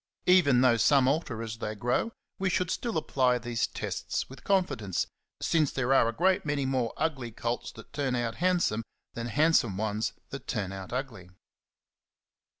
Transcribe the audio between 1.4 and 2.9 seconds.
as they grow, we should